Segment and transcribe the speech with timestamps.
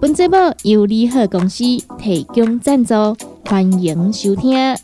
[0.00, 1.64] 本节目由利好公司
[1.98, 2.94] 提供赞助，
[3.44, 4.76] 欢迎收听。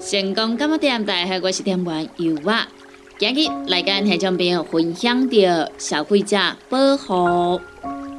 [0.00, 1.04] 成功干么点？
[1.04, 2.66] 大家好，我是店员尤娃。
[3.22, 5.36] 今日来跟听众朋友分享到
[5.78, 6.36] 消费者
[6.68, 7.60] 保护。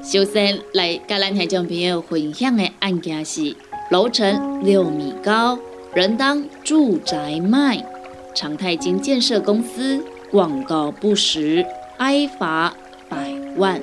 [0.02, 3.53] 首先来跟咱听众朋友分享的案件是
[3.92, 5.59] 楼层六米高，
[5.94, 7.86] 人当住宅卖，
[8.33, 11.66] 长泰金建设公司广告不实，
[11.97, 12.73] 挨罚
[13.09, 13.81] 百万。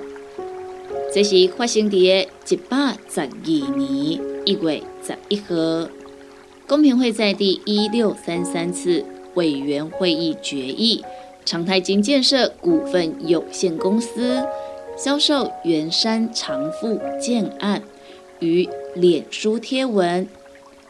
[1.13, 1.97] 这是发生伫
[2.49, 3.27] 一百十二
[3.77, 5.91] 年一月十一号，
[6.67, 9.05] 公平会在第一六三三次。
[9.35, 11.05] 委员会议决议，
[11.51, 14.41] 长泰金建设股份有限公司
[14.97, 17.83] 销售圆山长富建案
[18.39, 20.29] 于脸书贴文，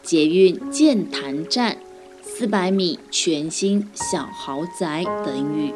[0.03, 1.77] 捷运建潭站
[2.21, 5.73] 四百米全新小豪宅等语，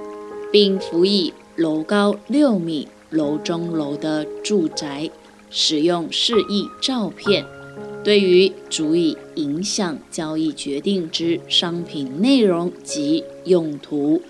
[0.52, 5.10] 并辅以楼高六米、楼中楼的住宅
[5.50, 7.44] 使用示意照片。
[8.04, 14.22] 对于足以影响交易决定之商品内容及用途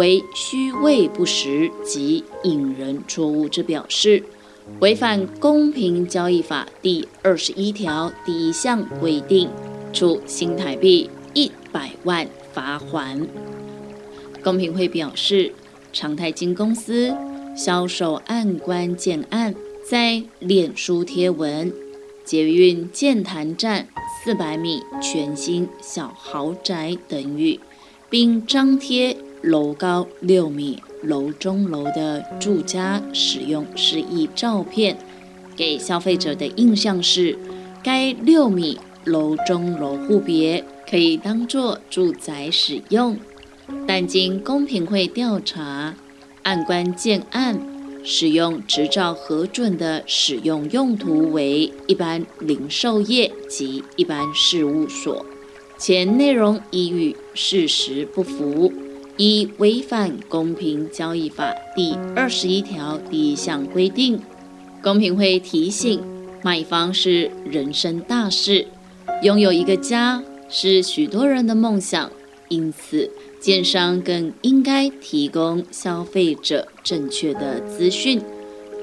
[0.00, 4.24] 为虚伪不实及引人错误之表示，
[4.80, 9.50] 违反公平交易法第二十一条第一项规定，
[9.92, 13.28] 处新台币一百万罚款。
[14.42, 15.52] 公平会表示，
[15.92, 17.14] 长泰金公司
[17.54, 19.54] 销售案关建案
[19.86, 21.70] 在脸书贴文。
[22.24, 23.86] 捷运建潭站
[24.24, 27.60] 四百米全新小豪宅等语，
[28.08, 34.98] 并张贴楼高六米、楼中楼的住家使用示意照片，
[35.56, 37.38] 给消费者的印象是
[37.82, 43.18] 该六米楼中楼户别可以当作住宅使用，
[43.86, 45.94] 但经公平会调查，
[46.42, 47.60] 案关建案。
[48.02, 55.26] 使用执照核准的使用用途为一般零售业及一般事务所，
[55.76, 58.72] 且内容已与事实不符，
[59.20, 64.18] 已违反公平交易法第二十一条第一项规定。
[64.82, 66.02] 公平会提醒，
[66.42, 68.66] 买房是人生大事，
[69.22, 72.10] 拥有一个家是许多人的梦想，
[72.48, 73.10] 因此。
[73.38, 78.20] 建商更应该提供消费者正确的资讯，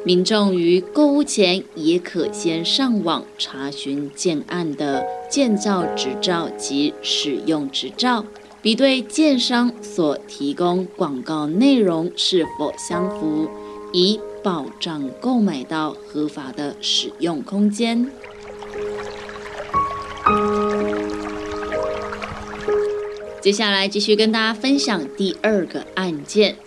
[0.03, 8.25] 民众于购物前也可先上网查询建案的建造执照及使用执照，
[8.61, 13.49] 比对建商所提供广告内容是否相符，
[13.93, 18.11] 以保障购买到合法的使用空间。
[23.39, 26.57] 接下来继续跟大家分享第二个案件：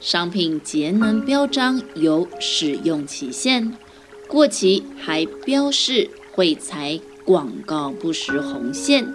[0.00, 3.76] 商品节能标章有使用期限，
[4.26, 9.14] 过期还标示会采广告不实红线。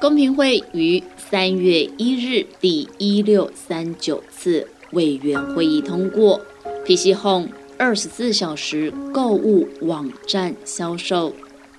[0.00, 6.40] 公平会于三月一日第一六三九次委员会议通过
[6.86, 11.34] ，PC Home 二十四小时购物网站销售。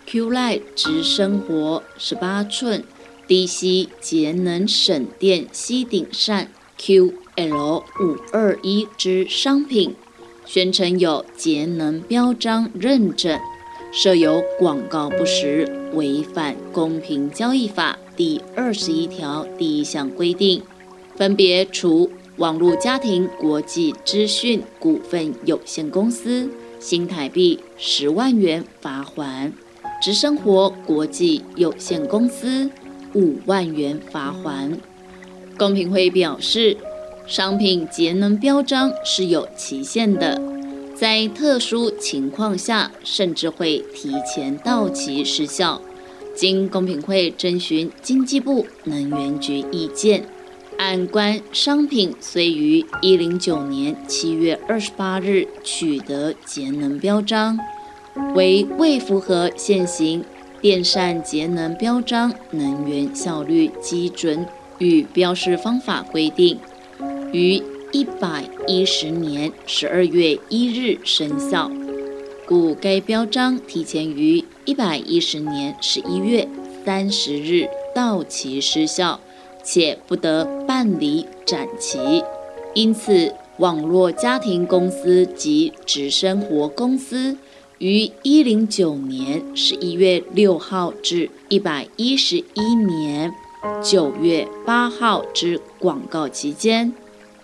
[0.06, 1.82] Q Light 直生活。
[1.98, 2.84] 十八寸。
[3.26, 6.50] 低吸节能省电吸顶扇。
[6.78, 9.96] QL 五二一之商品，
[10.46, 13.40] 宣称有节能标章认证，
[13.94, 18.00] 设有广告不实，违反公平交易法。
[18.20, 20.62] 第二十一条第一项规定，
[21.16, 26.50] 分别处网络家庭国际资讯股份有限公司
[26.82, 29.54] 新台币十万元罚款，
[30.02, 32.70] 直生活国际有限公司。
[33.16, 34.78] 五万元罚款。
[35.58, 36.76] 公平会表示，
[37.26, 40.42] 商品节能标章是有期限的，
[40.94, 45.82] 在特殊情况下，甚至会提前到期失效。
[46.40, 50.24] 经公平会征询经济部能源局意见，
[50.78, 57.60] 按关商品虽于一零九年七月二十八日取得节能标章，
[58.36, 60.24] 为未符合现行
[60.62, 64.46] 电扇节能标章能源效率基准
[64.78, 66.58] 与标示方法规定，
[67.34, 71.70] 于一百一十年十二月一日生效。
[72.50, 76.48] 故该标章提前于一百一十年十一月
[76.84, 79.20] 三十日到期失效，
[79.64, 82.24] 且不得办理展期。
[82.74, 87.38] 因此，网络家庭公司及直生活公司。
[87.78, 93.32] 于一零九年十一月六号至一百一十一年
[93.84, 96.92] 九月八号之广告期间，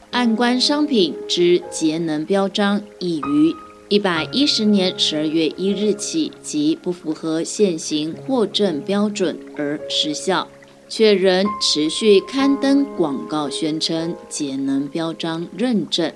[0.09, 3.55] 按关商品之节能标章已于
[3.87, 10.47] 一百一十年十二月一日起即不符合现行货证标准而失效，
[10.89, 16.11] 却仍持续刊登广告宣称节能标章认证。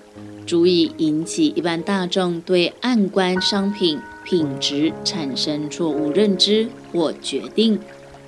[0.48, 7.78] 足以引起一般大众对暗关商品品质产生错误认知或决定，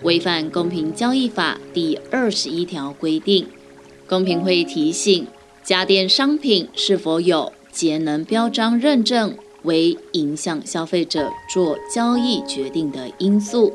[0.03, 3.47] 违反公平交易法第二十一条规定。
[4.07, 5.25] 公平会提醒，
[5.63, 13.73] 家电商品是否有节能标章认证为影响消费者做交易决定的因素。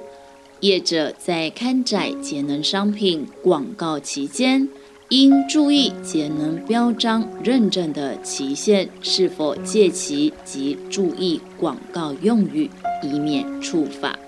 [0.61, 4.69] 业者在刊载节能商品广告期间。
[5.11, 12.69] 应注意节能标章认证的期限是否届期及注意广告用语，
[13.05, 14.19] 以免触法。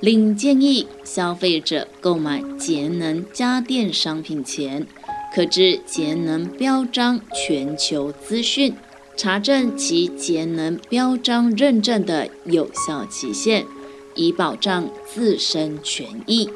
[0.00, 4.84] 另建议消费者购买节能家电商品前，
[5.32, 8.74] 可至节能标章全球资讯，
[9.18, 13.66] 查证其节能标章认证的有效期限，
[14.14, 16.48] 以保障自身权益。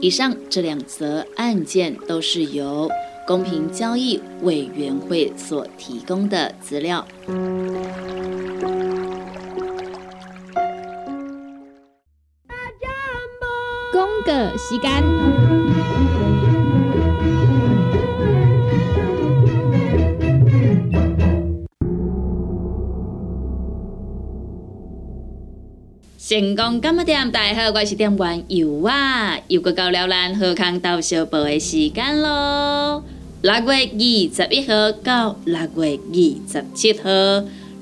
[0.00, 2.90] 以上这两则案件都是由
[3.26, 7.06] 公平交易委员会所提供的资料。
[13.92, 16.17] 公个时间。
[26.28, 33.02] 成功干么店，大家好，我是店员尤啊，又过到了咱贺康到小报的时间咯。
[33.40, 37.08] 六月二十一号到六月二十七号，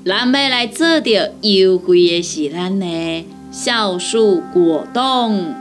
[0.05, 5.53] 咱要来做着优惠的是咱的酵素果冻，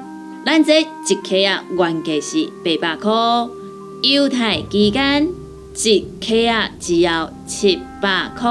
[0.45, 3.13] 咱这一克啊原价是八百块，
[4.03, 5.29] 优待期间
[5.75, 8.49] 一克啊只要七百块，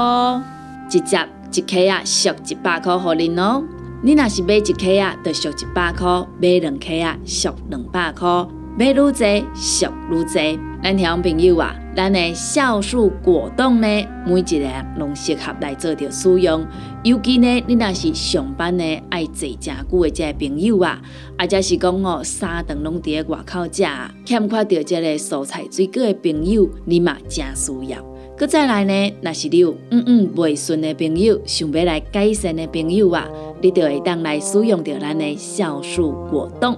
[0.90, 3.64] 直接一克啊俗一百块互恁哦。
[4.06, 8.46] 你若是买一克啊，就俗一百块；买两克啊，俗两百块。
[8.78, 9.12] 买愈多，
[9.52, 10.60] 俗愈多。
[10.80, 13.88] 咱听朋友啊，咱的酵素果冻呢，
[14.24, 16.64] 每一个拢适合来做着使用。
[17.02, 21.02] 尤其呢，你若是上班呢爱坐诚久的这朋友啊，
[21.36, 23.82] 或者是讲哦，三顿拢伫咧外口食，
[24.24, 28.15] 欠缺着这个蔬菜水果的朋友，你嘛真需要。
[28.36, 33.26] 搁再来呢，若是你有嗯嗯未顺的朋友，想要来改善的朋友啊。
[33.62, 36.76] 你就会当来使用着咱的酵素果冻。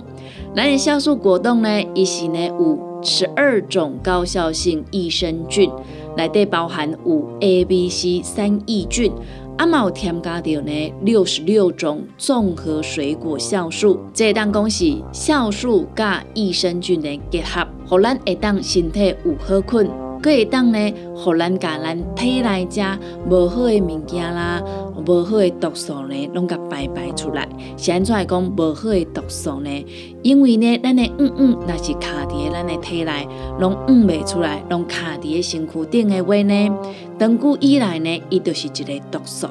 [0.54, 5.68] 咱的酵素果冻呢，伊是呢有十二种高效性益生菌，
[6.16, 9.10] 内底包含有 A、B、C 三益菌，
[9.56, 13.98] 啊嘛有添加着呢六十六种综合水果酵素。
[14.14, 20.07] 这当讲是酵素加益生菌的结合，让咱会当身体有好困。
[20.20, 22.82] 可会当呢，互咱甲咱体内遮
[23.28, 24.62] 无好的物件啦，
[25.06, 27.48] 无好的毒素呢，拢甲排排出来。
[27.76, 29.86] 现在讲无好的毒素呢，
[30.22, 33.26] 因为呢，咱的嗯嗯，若是卡伫诶咱的体内，
[33.60, 36.70] 拢嗯袂出来，拢卡伫诶身躯顶的话呢，
[37.18, 39.46] 长久以来呢，伊就是一个毒素。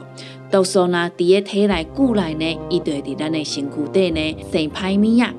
[0.52, 5.34] 毒素呢，伫诶体内久来呢，伊就会伫咱诶身躯底呢生歹物啊。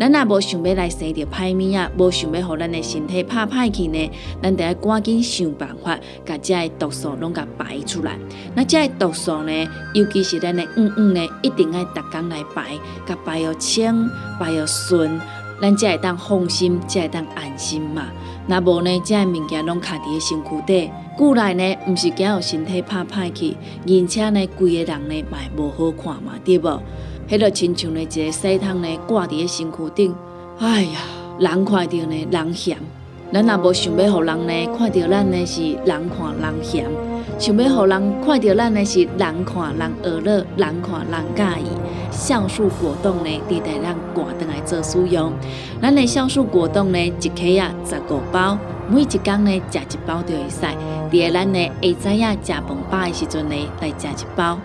[0.00, 4.10] 咱若无想要来生着歹物啊，无想要互咱的身体拍歹去呢，
[4.42, 8.18] 咱得赶紧想办法，甲遮的毒素拢甲排出来。
[8.54, 9.52] 那遮的毒素呢，
[9.92, 12.70] 尤其是咱的嗯嗯呢，一定要逐工来排，
[13.06, 15.20] 甲排又清，排又顺，
[15.60, 18.06] 咱才会当放心，才会当安心嘛。
[18.48, 23.54] 若无呢，遮的物件拢卡伫个身躯底，久来呢，毋是惊互身体拍歹去，
[23.86, 26.82] 而且呢，规个人呢，嘛无好看嘛，对无？
[27.30, 30.12] 迄个亲像呢一个细汤呢挂伫个身躯顶，
[30.58, 30.98] 哎呀，
[31.38, 32.76] 人看到呢人嫌，
[33.32, 36.86] 咱也无想要互人呢看到咱呢是人看人嫌，
[37.38, 41.68] 想要互人看到咱呢是人看人恶乐，人看人介意。
[42.10, 45.32] 酵素果冻呢，伫台咱挂登来做使用。
[45.80, 48.58] 咱的酵素果冻呢，一克啊十五包，
[48.90, 50.66] 每一工呢食一包就会使。
[51.12, 54.58] 伫个咱呢下早仔食饭饱的时阵呢来食一包。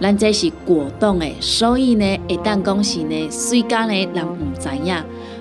[0.00, 4.94] 咱这是果冻诶，所以呢，一旦讲是呢，水果呢，人毋知影。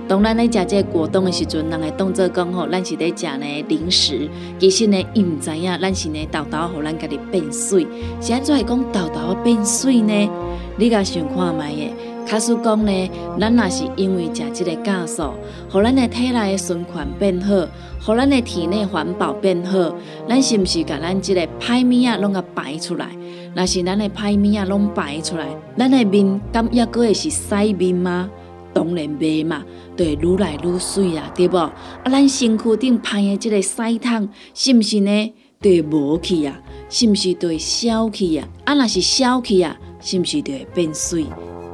[0.07, 4.29] 当咱咧食这果冻的时阵，人会当做讲吼，咱是咧食呢零食。
[4.59, 7.87] 其实呢，伊毋知影，咱是呢豆豆互咱家己变水。
[8.19, 10.29] 是安怎会讲豆豆变水呢？
[10.77, 11.93] 你甲想看卖诶。
[12.29, 15.33] 卡叔讲呢，咱若是因为食即个酵素，
[15.67, 17.67] 互咱的体内的循环变好，
[18.05, 19.91] 互咱的体内环保变好，
[20.29, 23.07] 咱是毋是甲咱即个歹物啊拢甲排出来？
[23.55, 28.29] 若是咱的歹物啊拢排出来，咱的面敢抑阁会是洗面吗？
[28.75, 29.65] 当然袂嘛，
[29.97, 31.57] 就会愈来愈水啊，对无？
[31.57, 31.73] 啊，
[32.05, 35.33] 咱身躯顶排的即个屎桶，是毋是呢？
[35.59, 36.61] 就会无去啊？
[36.89, 38.47] 是毋是就会消去啊？
[38.65, 41.25] 啊，若是消去啊，是毋是就会变水？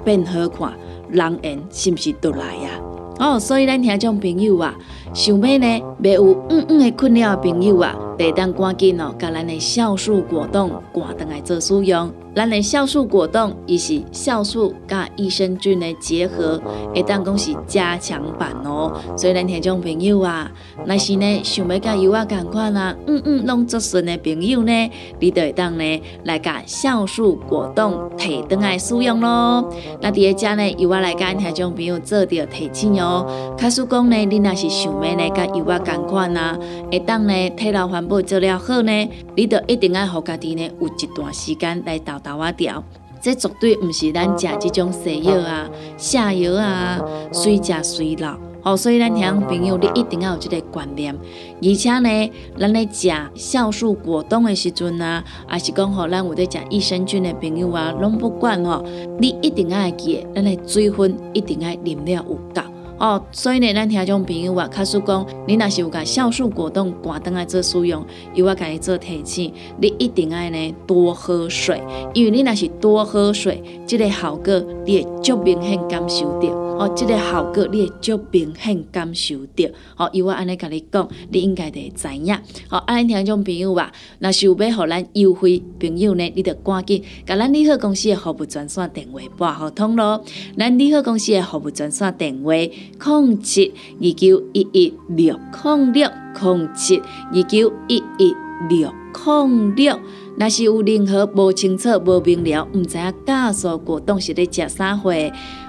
[0.06, 0.72] 变好看，
[1.10, 2.70] 人缘是毋是都来呀？
[3.18, 4.76] 哦，所以咱听众朋友啊，
[5.14, 12.12] 想要呢，没有嗯嗯的困扰的朋友啊，得当赶紧哦，甲咱的酵素果冻赶倒来做使用。
[12.36, 16.62] 咱的酵素果冻，伊是酵素加益生菌的结合，
[16.94, 18.92] 会当讲是加强版哦。
[19.18, 20.52] 所以咱听众朋友啊，
[20.86, 29.74] 若是呢想要甲油啊共款啊，嗯嗯，拢做顺的朋友呢，你就会当呢来甲酵素果冻提倒来使用咯。
[30.02, 33.56] 那第二家呢，油啊来甲听众朋友做着提醒哦。
[33.58, 36.60] 卡叔讲呢，你若是想要呢甲油啊共款啊，
[36.92, 42.20] 会当呢体老环保做了好呢，你就一定要互家己呢有一段时间来到。
[42.26, 42.84] 豆啊调，
[43.22, 47.00] 这绝对毋是咱食即种西药啊、下药啊，
[47.32, 48.36] 随食随老。
[48.64, 51.16] 哦，所以咱听朋友，你一定要有即个观念。
[51.62, 58.84] 而且呢，咱咧食酵素果冻的时阵啊，也是讲吼，咱有在食益生菌的朋友啊，拢不管吼，
[59.20, 62.75] 你一定要记，咱的水分一定要啉了有够。
[62.98, 71.82] 哦，所以呢，咱听种朋友啊，卡说讲，你若是有甲酵素果冻挂灯来做使用，又要甲伊做提醒，你一定爱呢多喝水，
[72.14, 76.65] 因为你若是多喝水，即个效果你会足明显感受到。
[76.78, 79.66] 哦，即个效果你会足明显感受到。
[79.98, 82.38] 哦，由我安尼甲你讲，你应该会知影。
[82.68, 90.24] 好，安尼听种朋友吧，若是有要互咱优惠朋友呢，你得赶紧甲咱利好公司的服务专线电话拨互通咯。
[90.58, 92.54] 咱利好公司的服务专线电话。
[93.00, 97.02] 控七二九一一六控六控七
[97.34, 98.34] 二九一一
[98.70, 100.00] 六控六，
[100.38, 105.14] 若是有任何无清楚、无明了，毋知影加速果冻是咧食啥货，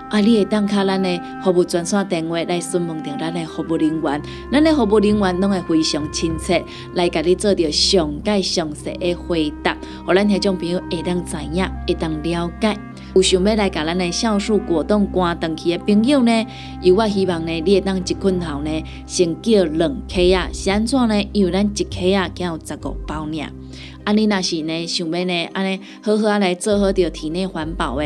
[0.09, 4.23] 啊，你会当卡咱的服务专线电话来询问着咱的服务人员，
[4.53, 12.79] 咱的服务人员拢会非常亲切，来甲你做着上解详细的回答，互咱迄种朋友会当知影，会当了解。
[13.15, 16.47] 有想要来甲咱的酵素果冻关断去的朋友呢？
[16.83, 21.29] 由我希望呢，你会当一困后呢，先叫两克啊，是安怎呢？
[21.33, 23.43] 因为咱一克啊，仅有十五包呢。
[24.05, 28.05] 啊，你若是呢，想要呢，安尼好好啊来做好着体内环保的，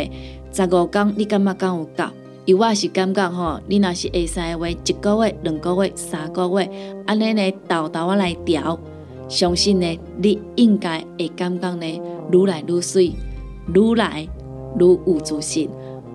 [0.52, 2.04] 十五天你感觉敢有够？
[2.47, 6.71] 由我是感觉吼，你若是会使的话，一个月、两个月、三个月，
[7.07, 8.78] 安尼呢，豆豆啊来调，
[9.28, 12.00] 相信呢，你应该会感觉呢，
[12.33, 13.12] 愈来愈水，
[13.75, 14.28] 愈来。
[14.78, 15.69] 愈有自信，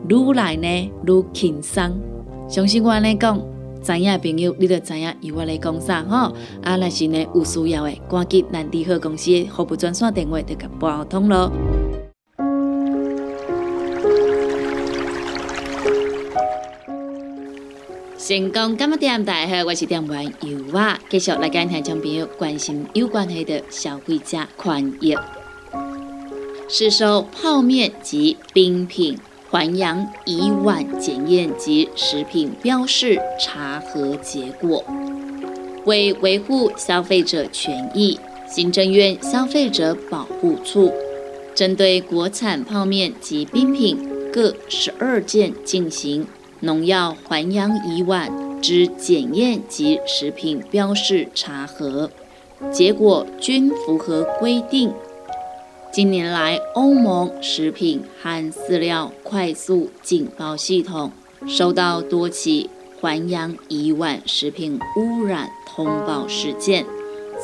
[0.08, 1.92] 愈来呢愈轻松。
[2.48, 3.38] 相信我安尼讲，
[3.84, 6.34] 知影朋友，你就知影伊我来讲啥吼。
[6.64, 11.52] 啊，若是呢有需要的，赶紧咱利好公司的服务专线电话，就甲拨通咯。
[18.28, 25.16] 成功今日点大好，我是点完油啊，继续来跟听众朋友关心有关系的消费者权益。
[26.68, 29.16] 市售泡面及冰品
[29.52, 34.84] 环阳乙烷检验及食品标示查核结果，
[35.86, 40.92] 为维护消费者权益，行政院消费者保护处
[41.54, 46.26] 针对国产泡面及冰品各十二件进行
[46.66, 52.10] 农药环氧乙烷之检验及食品标示查核，
[52.72, 54.92] 结果均符合规定。
[55.94, 61.12] 近年来，欧盟食品和饲料快速警报系统
[61.48, 62.68] 收到多起
[63.00, 66.84] 环氧乙烷食品污染通报事件，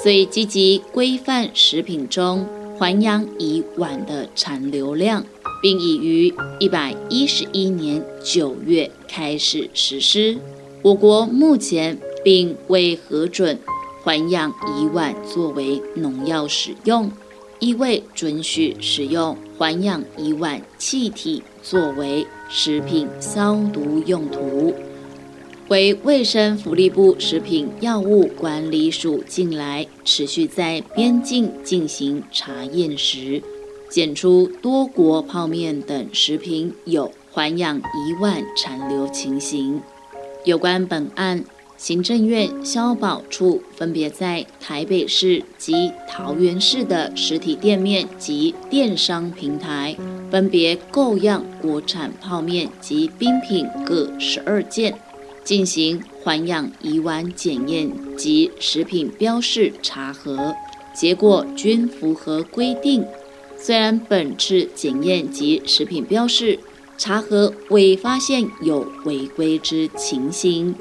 [0.01, 2.47] 所以积极规范食品中
[2.79, 5.23] 环氧乙烷的残留量，
[5.61, 10.37] 并已于一百一十一年九月开始实施。
[10.81, 13.59] 我国目前并未核准
[14.03, 17.11] 环氧乙烷作为农药使用。
[17.59, 24.73] 亦未准许使用环氧乙烷气体作为食品消毒用途。
[25.67, 33.43] 为卫生福利部食品药物管理署近来持续在边境进行查验时，
[33.87, 39.81] 检出多国泡面等食品有环氧乙烷残留情形。
[40.43, 41.45] 有关本案，
[41.77, 49.95] 行政院消保处分别在台北市及桃园市的实体店面及电商平台，
[50.29, 54.99] 分别购样国产泡面及冰品各十二件，
[55.43, 60.53] 进行环氧乙烷检验及食品标示查核，
[60.93, 63.05] 结果均符合规定。
[63.57, 66.59] 虽然本次检验及食品标示
[67.01, 70.75] 查核未发现有违规之情形，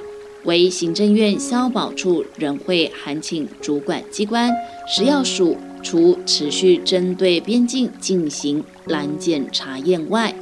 [0.44, 4.52] 为行政院消保处仍会函请主管机关
[4.86, 10.34] 食药署，除持续针对边境进行拦检查验外，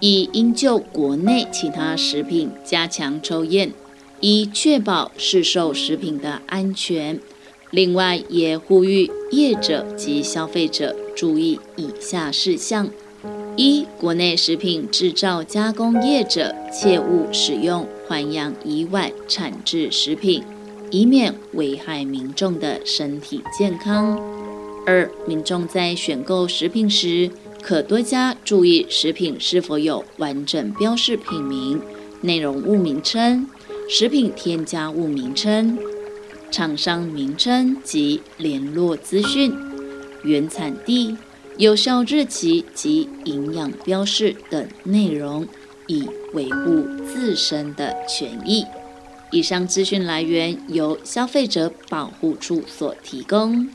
[0.00, 3.72] 亦应就国内其他食品加强抽验，
[4.20, 7.18] 以确保市售食品的安全。
[7.70, 12.90] 另外，也呼吁业者及消费者注意以下事项：
[13.56, 20.42] 一、国内食品制造加工业者切勿使用环氧乙烷产制食品，
[20.90, 24.16] 以免危害民众的身体健康；
[24.86, 27.30] 二、民众在选购食品时，
[27.62, 31.78] 可多加注意食品是否有完整标示品名、
[32.22, 33.46] 内容物名称、
[33.86, 35.78] 食品添加物名称。
[36.50, 39.54] 厂商名称及联络资讯、
[40.22, 41.16] 原产地、
[41.58, 45.46] 有效日期及营养标示等内容，
[45.86, 48.64] 以维护自身的权益。
[49.30, 53.68] 以上资讯来源由消费者保护处所提供。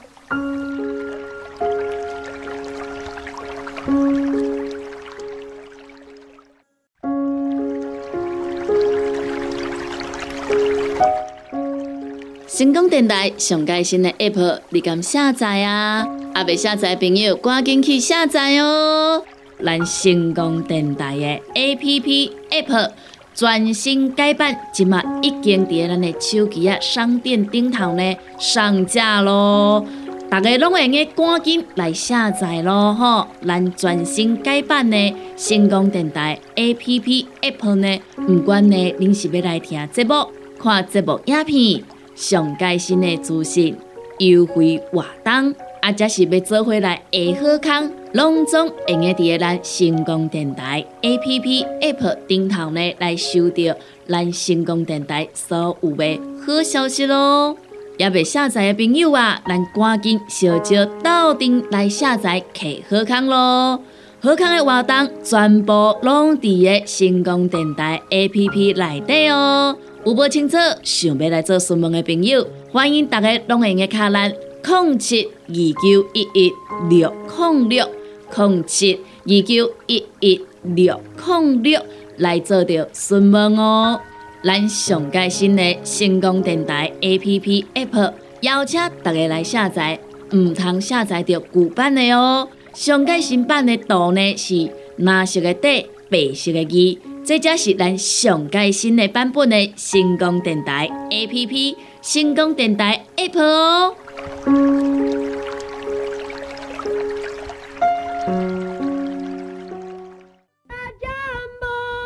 [12.47, 16.05] 成功电台上盖新的 App，你敢下载啊？
[16.37, 19.23] 阿未下载朋友，赶紧去下载哦！
[19.65, 22.91] 咱成功电台的 App App
[23.33, 29.83] 全新改版，今麦已经伫咱的手机啊商店顶头呢上架咯。
[30.29, 33.25] 大家拢会用赶紧来下载咯吼！
[33.43, 40.13] 咱全新改版的成功电台 App App 呢，不管呢您是要来听节目、
[40.61, 41.83] 看节目影片。
[42.13, 43.75] 上盖新的资讯、
[44.19, 45.53] 优惠活动，
[45.87, 53.73] 啊，则是要做回来下好康，拢总会用伫咱成功电台 A P P App 顶头呢来收到
[54.05, 57.55] 咱成功电台所有的好消息咯。
[57.97, 63.81] 也未下载的朋友啊，咱赶紧小招到顶来下载客好康咯。
[64.19, 65.71] 好康的活动全部
[66.01, 69.77] 拢伫个成功电台 A P P 内底哦。
[70.05, 70.57] 有无清楚？
[70.83, 74.33] 想要来做询问的朋友，欢迎大家拢用个卡栏
[74.67, 76.53] 零七二九一一
[76.89, 77.89] 六零六
[78.35, 81.81] 零七二九一一六零六
[82.17, 84.01] 来做着询问哦。
[84.43, 89.99] 咱上盖新的成功电台 A P P App，邀请大家来下载，
[90.33, 92.49] 唔通下载着旧版的哦。
[92.73, 96.99] 上盖新版的图呢是蓝色的底，白色的字。
[97.25, 103.95] 这才是咱上盖新的版本的星光电台 A P P，星光电台 App 哦。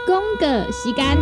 [0.06, 1.18] 公个时间，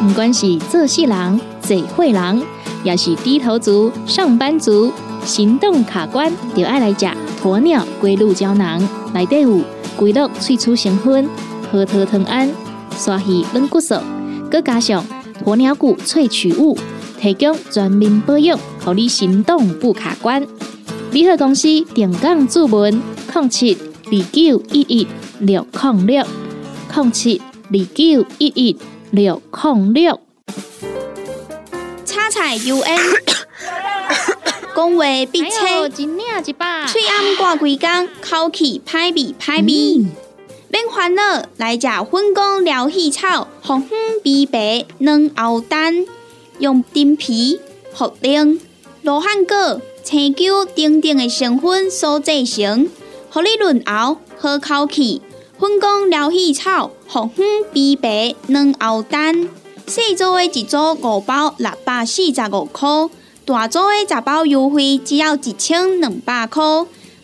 [0.00, 2.42] 不管是做事人、做会人。
[2.84, 4.92] 要是低头族、上班族、
[5.24, 8.78] 行动卡关，就爱来食鸵鸟龟鹿胶囊。
[9.14, 9.58] 内底有
[9.96, 11.28] 龟鹿萃取成分，
[11.70, 12.50] 核桃藤胺、
[12.96, 13.94] 刷鱼软骨素，
[14.50, 15.04] 佮加上
[15.44, 16.76] 鸵鸟骨萃取物，
[17.20, 20.46] 提供全面保养，让你行动不卡关。
[21.12, 23.00] 联合公司定岗注文：
[23.34, 23.76] 零七
[24.06, 25.06] 二九一一
[25.40, 26.24] 六零六
[26.94, 28.76] 零七二九一一
[29.10, 30.20] 六零六。
[32.34, 32.98] 彩 U N，
[34.74, 40.04] 讲话必切，嘴暗挂几工，口气歹味歹味。
[40.68, 46.04] 免烦恼，来食粉工疗气草，红粉碧白软喉丹，
[46.58, 47.60] 用丁皮、
[47.96, 48.58] 茯苓、
[49.02, 52.88] 罗汉果、青椒等等的成分所制成，
[53.30, 55.22] 合你润喉好口气。
[55.56, 59.48] 粉工疗气草，红粉碧白软喉丹。
[59.86, 62.88] 四组的一组五包六百四十五块，
[63.46, 66.62] 大组的十包优惠只要一千两百块。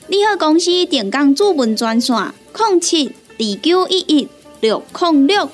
[0.09, 4.29] 你好，公司电工主文专线：零七二九一一
[4.61, 5.49] 六零六。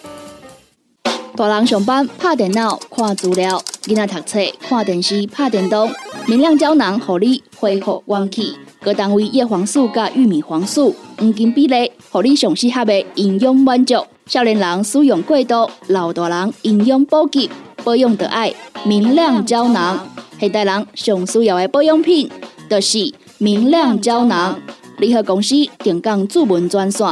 [1.36, 5.88] 大人上班拍电脑看资料，囡仔读册看电视拍电动。
[6.26, 8.56] 明亮胶囊，互你恢复元气。
[8.82, 13.94] 各单位叶黄素加玉米黄素黄金比例，互你上适合的营养满足。
[14.26, 17.48] 少年人使用过度，老大人营养补给，
[17.84, 18.52] 保养得爱
[18.84, 20.04] 明亮胶囊。
[20.38, 22.30] 现代人上需要的保养品，
[22.68, 24.58] 就是明亮胶囊。
[24.98, 27.06] 联合公司定岗主文专线：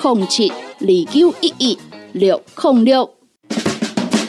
[0.00, 1.78] 零七二九一一
[2.12, 3.10] 六零六。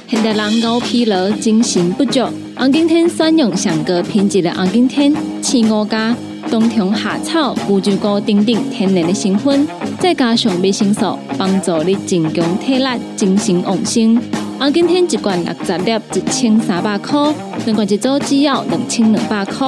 [0.08, 2.22] 现代人熬疲劳、精神不足，
[2.56, 6.16] 红景天选用上个品质的红景天，青五加
[6.50, 9.68] 冬虫夏草、乌鸡菇等等天然的成分，
[10.00, 14.20] 再加上维生素，帮助你增强体力、精神旺盛。
[14.60, 17.34] 红景天一罐六十粒，一千三百块；
[17.66, 19.66] 两罐一组只要两千两百块。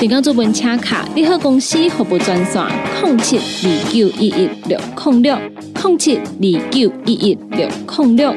[0.00, 2.64] 订购做文车卡，你好公司服务专线：
[3.04, 5.36] 零七二九一一六零六
[5.84, 8.34] 零七二九一一六零六。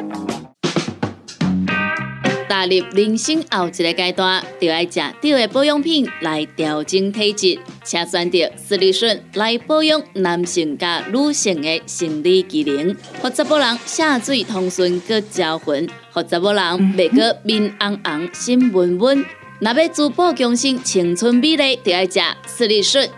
[2.49, 16.63] 踏入人生后一个阶段，就要食对的保养品来调整体质，请选择斯利顺来保养男性加女性的生理机能，或查某人下水通顺个招魂，或查某人
[16.95, 19.25] 袂个面红红心温温。
[19.59, 23.09] 若要珠宝强身、青春美丽，就要食斯利顺。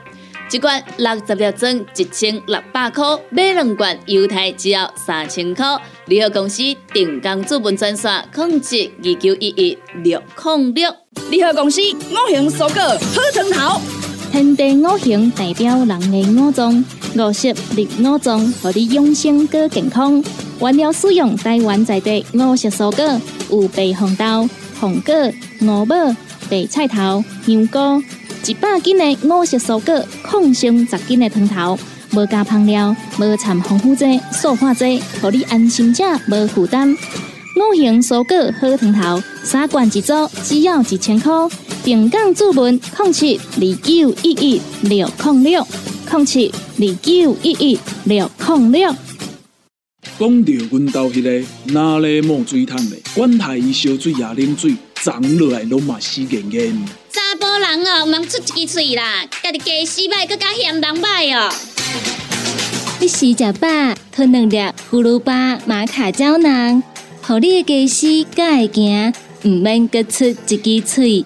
[0.52, 5.66] 一罐六十粒装，一千六百块；买两罐，犹太只要三千块。
[6.06, 6.62] 联合公司
[6.94, 10.96] 定岗资本专线：控制二九一一六零六。
[11.32, 13.82] 联合公司五行蔬果好汤头，
[14.32, 16.84] 天地五行代表人的五脏，
[17.16, 20.24] 五色入五脏，让你养生更健康。
[20.60, 25.14] 原料使用台湾在地五色蔬果，有白红豆、红果、
[25.62, 25.96] 五宝、
[26.50, 28.04] 白菜头、香菇。
[28.46, 31.80] 一百斤的五色蔬果，抗性十斤的汤头，
[32.14, 36.92] 无加香料，无掺防腐剂、塑化剂，让你安心吃，无负担。
[36.92, 41.32] 五行蔬果好汤头，三罐一组，只要一千块。
[41.86, 45.68] 平港注文：控七二九一一六零六
[46.12, 48.96] 零七二九一一六零六。
[50.18, 56.76] 讲到阮兜迄个哪里冒水桶的，管他伊烧水也啉水，长落来拢嘛死严严。
[57.12, 61.54] 查甫人哦，毋通出一支嘴啦，家己家洗歹，更加嫌人歹哦。
[63.00, 63.68] 你洗食饱，
[64.12, 64.58] 吞两粒
[64.90, 66.82] 葫芦巴、马卡胶囊，
[67.22, 71.24] 互你的家洗才会行，唔免各出一支嘴。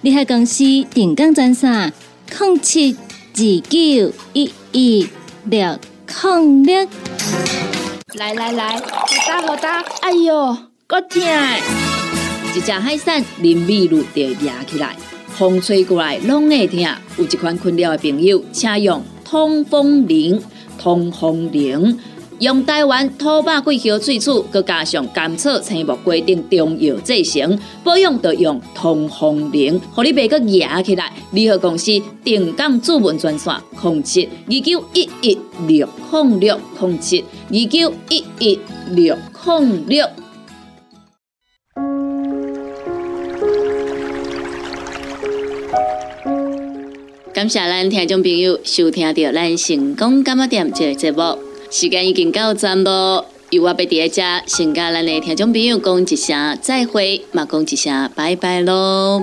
[0.00, 1.90] 你系公司定岗赚啥？
[2.30, 2.96] 零七
[3.34, 5.08] 二九一一
[5.46, 5.76] 六
[6.22, 6.88] 零六。
[8.14, 10.56] 来来来，好打好打，哎呦，
[10.86, 11.20] 够痛！
[12.54, 14.96] 一只海扇淋米露就压起来，
[15.36, 16.78] 风吹过来拢会痛。
[17.16, 20.40] 有一款困扰的朋友，请用通风铃。
[20.78, 21.98] 通风铃
[22.40, 31.12] 用台湾土八桂花萃取，佮加上甘草、青木规定中药制成，保养要用通风铃，互你袂佮压起来。
[31.32, 31.90] 联合公司
[32.22, 38.58] 定岗主文专线：控七二九一一六零六控七二九一一
[38.92, 40.06] 六零六。
[47.34, 51.38] 感谢咱听众朋友收听到咱成功感冒店这个节目，
[51.70, 53.26] 时间已经到站咯。
[53.50, 59.22] 由我要伫一只先甲咱的听众朋友讲一声再会，嘛讲一声拜拜咯。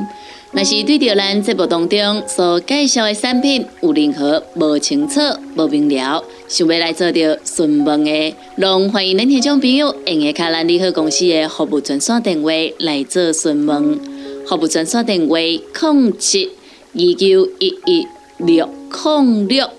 [0.52, 5.20] 若是对着咱节目当中所介绍的产品有任何无清楚、
[5.56, 14.00] 无明了，想要来做着询问的，拢欢迎恁听众朋友用下卡咱利好公司的服务专线电话来做询问。
[14.48, 16.50] 服务专线电话：零七。
[16.98, 19.70] 二九一一六零六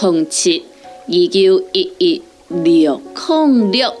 [0.00, 0.62] 零七
[1.28, 3.92] 九一一六零六，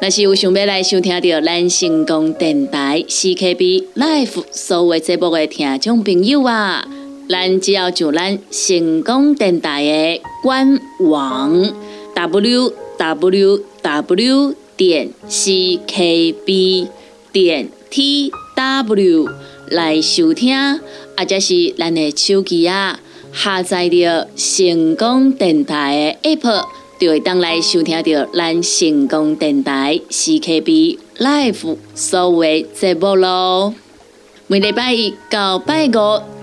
[0.00, 6.86] 若是有想要来收听到咱成功电台 CKB Life 所有节目的听众朋友啊，
[7.28, 11.72] 咱只要就咱成功电台的官网
[12.14, 16.88] w w w 点 c k b
[17.30, 19.28] 点 t w
[19.68, 20.80] 来收听。
[21.16, 22.98] 或者是咱的手机啊，
[23.34, 26.64] 下载着成功电台的 App，
[27.00, 33.74] 就会当来收听到咱成功电台 CKB Live 所有节目咯。
[34.46, 35.90] 每礼拜一到拜五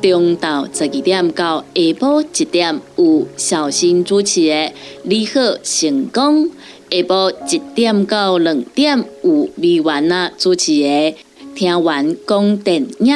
[0.01, 4.53] 中昼十二点到下晡一点有小新主持的
[5.03, 6.45] 《你好成功》，
[6.91, 10.87] 下晡一点到两点有美完啊主持的
[11.55, 13.15] 《听完讲电影》。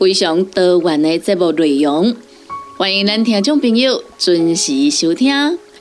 [0.00, 2.16] 非常多元的节目内容，
[2.78, 5.30] 欢迎咱听众朋友准时收听。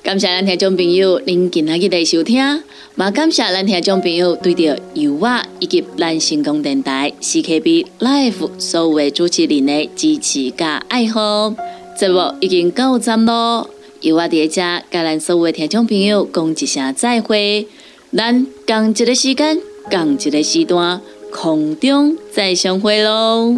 [0.03, 2.37] 感谢咱听众朋友您今仔日的收听，
[2.97, 11.55] 也感谢咱听众朋友对着由我以及咱成功电台 CKB Life 所有的主持人的支持加爱护。
[11.97, 13.69] 节目已经到站咯，
[14.01, 17.65] 由我伫遮甲咱所有的听众朋友讲一声再会，
[18.13, 20.99] 咱共一个时间，共一个时段，
[21.31, 23.55] 空中再相会咯。